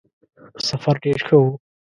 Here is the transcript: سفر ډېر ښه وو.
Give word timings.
سفر 0.67 0.95
ډېر 1.03 1.19
ښه 1.27 1.37
وو. 1.41 1.51